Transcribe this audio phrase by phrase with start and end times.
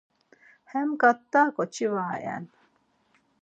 [0.71, 2.43] Hemǩata ǩoçi var iven.